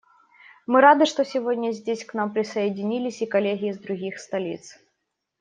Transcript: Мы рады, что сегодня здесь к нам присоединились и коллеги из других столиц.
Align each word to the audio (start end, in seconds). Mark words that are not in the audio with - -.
Мы 0.65 0.81
рады, 0.81 1.05
что 1.05 1.23
сегодня 1.23 1.73
здесь 1.73 2.03
к 2.05 2.15
нам 2.15 2.33
присоединились 2.33 3.21
и 3.21 3.27
коллеги 3.27 3.69
из 3.69 3.77
других 3.77 4.17
столиц. 4.17 4.79